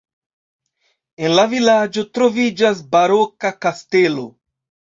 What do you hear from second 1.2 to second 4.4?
En la vilaĝo troviĝas baroka kastelo.